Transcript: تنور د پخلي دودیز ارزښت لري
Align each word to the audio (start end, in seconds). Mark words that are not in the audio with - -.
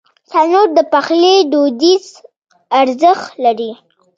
تنور 0.29 0.67
د 0.77 0.79
پخلي 0.91 1.35
دودیز 1.51 2.05
ارزښت 2.81 3.27
لري 3.43 3.71